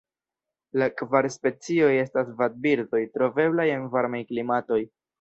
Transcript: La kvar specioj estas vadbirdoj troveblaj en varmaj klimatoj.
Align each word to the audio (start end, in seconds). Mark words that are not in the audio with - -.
La 0.81 0.87
kvar 1.01 1.27
specioj 1.35 1.91
estas 2.05 2.33
vadbirdoj 2.41 3.05
troveblaj 3.19 3.71
en 3.79 3.89
varmaj 3.99 4.27
klimatoj. 4.35 4.85